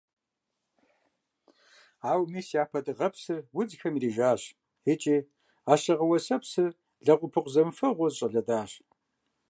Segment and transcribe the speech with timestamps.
[2.09, 4.41] Ауэ мис япэ дыгъэпсыр удзхэм ирижащ
[4.91, 5.17] икӀи
[5.71, 6.71] а щыгъэ-уэсэпсыр
[7.05, 8.71] лэгъупыкъу зэмыфэгъуу зэщӀэлыдащ.